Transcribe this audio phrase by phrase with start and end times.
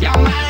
[0.00, 0.47] Y'all my